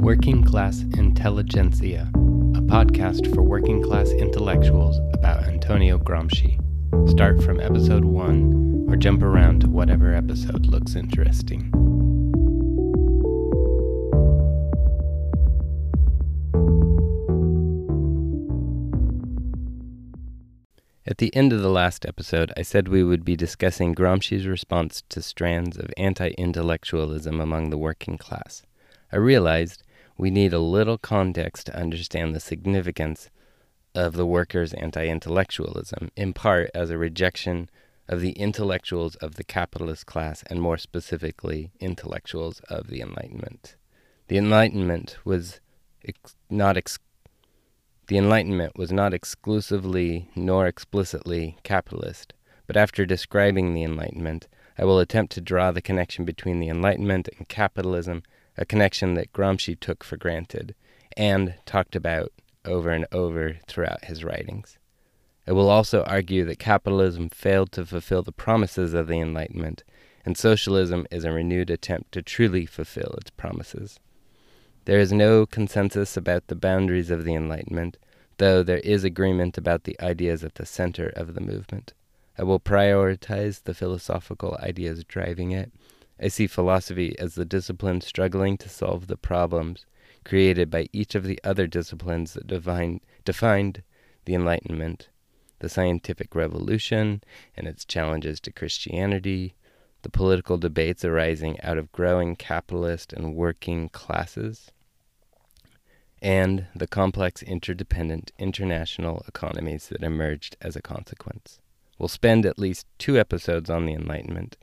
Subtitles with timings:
[0.00, 6.56] Working Class Intelligentsia, a podcast for working class intellectuals about Antonio Gramsci.
[7.10, 11.72] Start from episode 1 or jump around to whatever episode looks interesting.
[21.04, 25.02] At the end of the last episode, I said we would be discussing Gramsci's response
[25.08, 28.62] to strands of anti intellectualism among the working class.
[29.10, 29.82] I realized
[30.18, 33.30] we need a little context to understand the significance
[33.94, 37.70] of the workers' anti intellectualism, in part as a rejection
[38.08, 43.76] of the intellectuals of the capitalist class, and more specifically, intellectuals of the Enlightenment.
[44.26, 45.60] The Enlightenment was
[46.06, 46.98] ex- not ex-
[48.08, 52.32] the Enlightenment was not exclusively nor explicitly capitalist,
[52.66, 57.28] but after describing the Enlightenment, I will attempt to draw the connection between the Enlightenment
[57.36, 58.22] and capitalism,
[58.58, 60.74] a connection that Gramsci took for granted
[61.16, 62.32] and talked about
[62.64, 64.76] over and over throughout his writings.
[65.46, 69.84] I will also argue that capitalism failed to fulfill the promises of the Enlightenment,
[70.24, 73.98] and socialism is a renewed attempt to truly fulfill its promises.
[74.84, 77.96] There is no consensus about the boundaries of the Enlightenment,
[78.38, 81.94] though there is agreement about the ideas at the center of the movement.
[82.36, 85.72] I will prioritize the philosophical ideas driving it.
[86.20, 89.86] I see philosophy as the discipline struggling to solve the problems
[90.24, 93.82] created by each of the other disciplines that define, defined
[94.24, 95.08] the Enlightenment
[95.60, 97.22] the scientific revolution
[97.56, 99.54] and its challenges to Christianity,
[100.02, 104.70] the political debates arising out of growing capitalist and working classes,
[106.22, 111.58] and the complex interdependent international economies that emerged as a consequence.
[111.98, 114.56] We'll spend at least two episodes on the Enlightenment.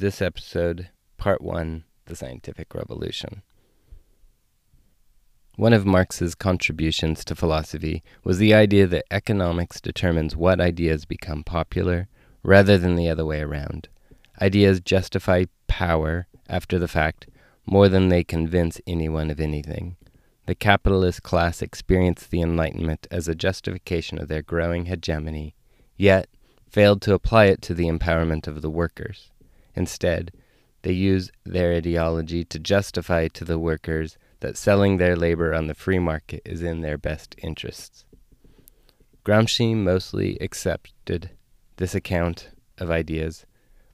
[0.00, 3.42] This episode, Part 1 The Scientific Revolution.
[5.56, 11.42] One of Marx's contributions to philosophy was the idea that economics determines what ideas become
[11.42, 12.06] popular
[12.44, 13.88] rather than the other way around.
[14.40, 17.26] Ideas justify power after the fact
[17.66, 19.96] more than they convince anyone of anything.
[20.46, 25.56] The capitalist class experienced the Enlightenment as a justification of their growing hegemony,
[25.96, 26.28] yet
[26.70, 29.32] failed to apply it to the empowerment of the workers.
[29.78, 30.32] Instead,
[30.82, 35.74] they use their ideology to justify to the workers that selling their labor on the
[35.74, 38.04] free market is in their best interests.
[39.24, 41.30] Gramsci mostly accepted
[41.76, 43.46] this account of ideas,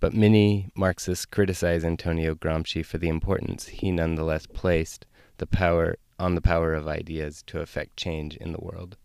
[0.00, 5.04] but many Marxists criticize Antonio Gramsci for the importance he nonetheless placed
[5.36, 8.96] the power on the power of ideas to effect change in the world.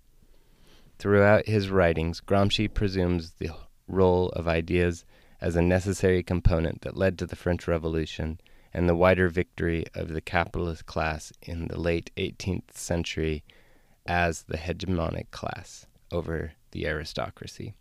[1.00, 3.50] Throughout his writings, Gramsci presumes the
[3.90, 5.04] role of ideas
[5.42, 8.40] as a necessary component that led to the French Revolution
[8.74, 13.44] and the wider victory of the capitalist class in the late 18th century
[14.06, 17.74] as the hegemonic class over the aristocracy.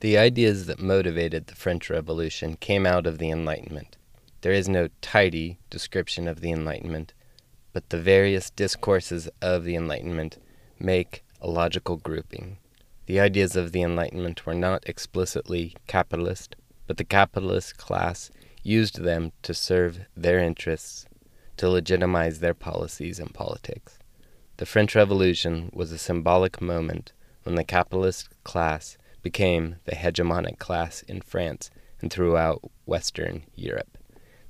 [0.00, 3.96] The ideas that motivated the French Revolution came out of the Enlightenment.
[4.42, 7.14] There is no tidy description of the Enlightenment,
[7.72, 10.38] but the various discourses of the Enlightenment
[10.78, 12.58] make a logical grouping.
[13.06, 16.56] The ideas of the Enlightenment were not explicitly capitalist,
[16.86, 18.30] but the capitalist class
[18.62, 21.06] used them to serve their interests,
[21.56, 23.98] to legitimize their policies and politics.
[24.56, 27.12] The French Revolution was a symbolic moment
[27.44, 31.70] when the capitalist class became the hegemonic class in France
[32.00, 33.98] and throughout Western Europe.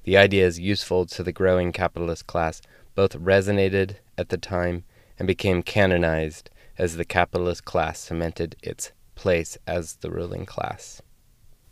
[0.05, 2.63] The ideas useful to the growing capitalist class
[2.95, 4.85] both resonated at the time
[5.19, 11.01] and became canonized as the capitalist class cemented its place as the ruling class.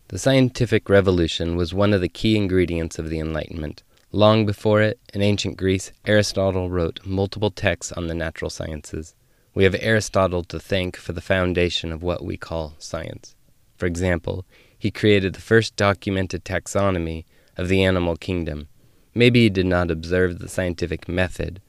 [0.09, 3.83] The scientific revolution was one of the key ingredients of the Enlightenment.
[4.13, 9.15] Long before it, in ancient Greece, Aristotle wrote multiple texts on the natural sciences.
[9.55, 13.35] We have Aristotle to thank for the foundation of what we call science.
[13.77, 14.45] For example,
[14.79, 17.25] he created the first documented taxonomy
[17.57, 18.69] of the animal kingdom.
[19.15, 21.61] Maybe he did not observe the scientific method,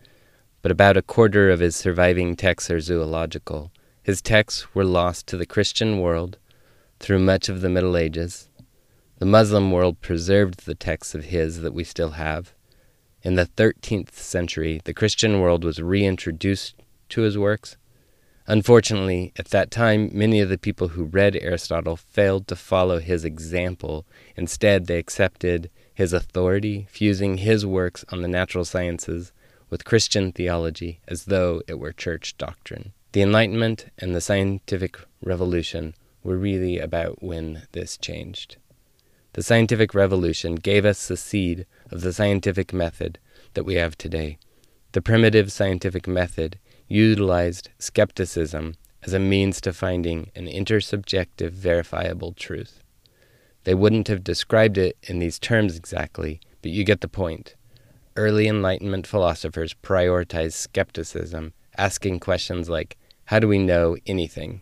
[0.65, 3.71] but about a quarter of his surviving texts are zoological.
[4.01, 6.39] His texts were lost to the Christian world
[6.99, 8.49] through much of the Middle Ages.
[9.19, 12.55] The Muslim world preserved the texts of his that we still have.
[13.21, 16.73] In the 13th century, the Christian world was reintroduced
[17.09, 17.77] to his works.
[18.47, 23.23] Unfortunately, at that time, many of the people who read Aristotle failed to follow his
[23.23, 24.03] example.
[24.35, 29.31] Instead, they accepted his authority, fusing his works on the natural sciences
[29.69, 32.93] with Christian theology as though it were church doctrine.
[33.11, 38.57] The Enlightenment and the scientific revolution were really about when this changed.
[39.33, 43.19] The scientific revolution gave us the seed of the scientific method
[43.53, 44.37] that we have today.
[44.93, 46.57] The primitive scientific method
[46.87, 52.81] utilized skepticism as a means to finding an intersubjective verifiable truth.
[53.65, 57.55] They wouldn't have described it in these terms exactly, but you get the point.
[58.17, 64.61] Early Enlightenment philosophers prioritized skepticism, asking questions like, How do we know anything?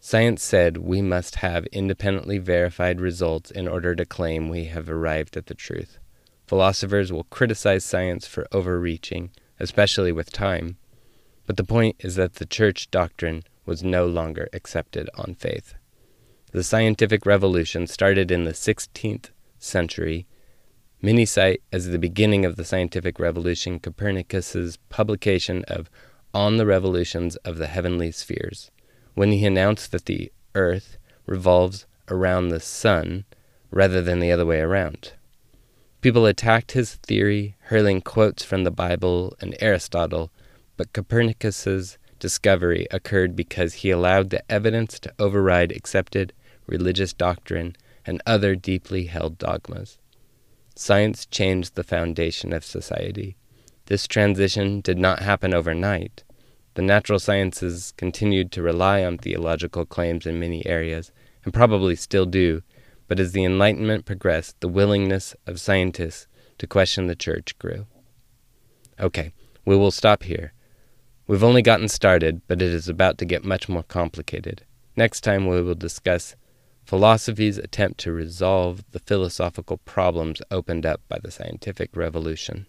[0.00, 5.36] Science said we must have independently verified results in order to claim we have arrived
[5.36, 5.98] at the truth.
[6.46, 9.30] Philosophers will criticize science for overreaching,
[9.60, 10.78] especially with time,
[11.46, 15.74] but the point is that the church doctrine was no longer accepted on faith.
[16.52, 20.26] The scientific revolution started in the 16th century.
[21.04, 25.90] Many cite as the beginning of the scientific revolution Copernicus's publication of
[26.32, 28.70] On the Revolutions of the Heavenly Spheres
[29.14, 33.24] when he announced that the earth revolves around the sun
[33.72, 35.14] rather than the other way around.
[36.02, 40.30] People attacked his theory, hurling quotes from the Bible and Aristotle,
[40.76, 46.32] but Copernicus's discovery occurred because he allowed the evidence to override accepted
[46.68, 47.74] religious doctrine
[48.06, 49.98] and other deeply held dogmas.
[50.74, 53.36] Science changed the foundation of society.
[53.86, 56.24] This transition did not happen overnight.
[56.74, 61.12] The natural sciences continued to rely on theological claims in many areas,
[61.44, 62.62] and probably still do,
[63.06, 66.26] but as the Enlightenment progressed, the willingness of scientists
[66.58, 67.86] to question the church grew.
[68.98, 69.32] Okay,
[69.64, 70.54] we will stop here.
[71.26, 74.64] We've only gotten started, but it is about to get much more complicated.
[74.96, 76.36] Next time, we will discuss
[76.84, 82.66] philosophy's attempt to resolve the philosophical problems opened up by the scientific revolution.